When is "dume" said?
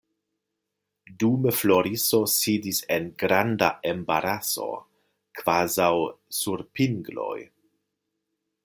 1.23-1.51